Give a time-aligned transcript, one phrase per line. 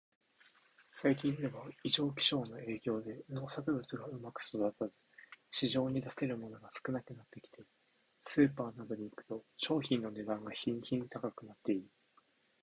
[0.93, 4.91] 最近では、異常気象の影響で農作物がうまく育たず、
[5.51, 7.61] 市場に出せるものが少なくなってきて、
[8.25, 11.83] スーパーなどに行くと食品の値段が日に日に高くなっている。